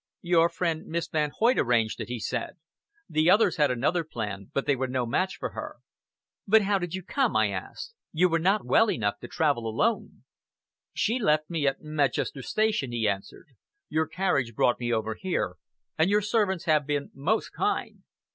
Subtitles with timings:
[0.23, 2.55] "Your friend, Miss Van Hoyt, arranged it," he said.
[3.07, 5.75] "The others had another plan; but they were no match for her."
[6.47, 7.93] "But how did you come?" I asked.
[8.11, 10.23] "You were not well enough to travel alone."
[10.95, 13.49] "She left me at Medchester station," he answered.
[13.89, 15.57] "Your carriage brought me over here,
[15.99, 17.99] and your servants have been most kind.